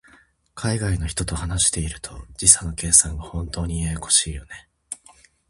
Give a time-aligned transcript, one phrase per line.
[0.55, 4.67] 海外の人と話していると、時差の計算が本当にややこしいよね。